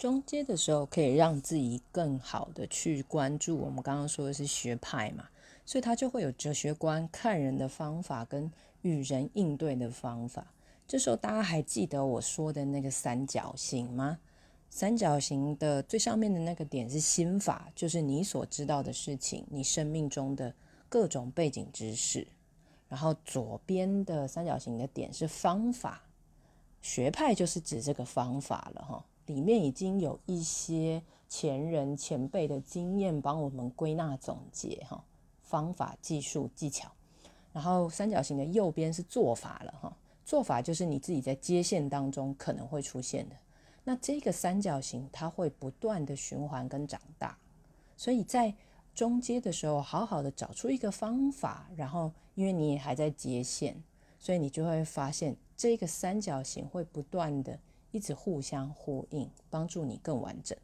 [0.00, 3.58] 中阶的时候，可以让自己更好的去关注。
[3.58, 5.28] 我们刚刚说的是学派嘛，
[5.66, 8.50] 所以他就会有哲学观、看人的方法跟
[8.80, 10.54] 与人应对的方法。
[10.88, 14.18] 这时候大家还记得我说的那个三角形吗？
[14.70, 20.54] 三角形的最上面的那个点是心法，就是你所知道的事情，你生命中的
[20.88, 22.26] 各种背景知识。
[22.88, 26.04] 然后左边的三角形的点是方法，
[26.80, 29.04] 学派就是指这个方法了哈。
[29.30, 35.02] 里面已经有一些前人前辈的经验帮我们归纳总结哈，
[35.40, 36.90] 方法、技术、技巧。
[37.52, 43.36] 然后三角形的右边是做法了哈，做法就是你自己在接线当中可能会出现的。
[43.82, 47.36] 那这个三角形它会不断的循环跟长大，
[47.96, 48.54] 所以在
[48.94, 53.82] 中阶的时候，好好的找出一个方法，然后因为你也还在接线，
[54.18, 57.58] 所以你就会发现这个三角形会不断的。
[57.90, 60.56] 一直互相呼应，帮助你更完整。